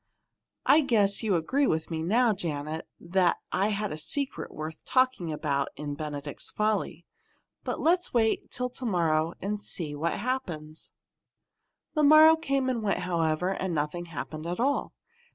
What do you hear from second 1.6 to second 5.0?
with me now, Janet, that I had a secret worth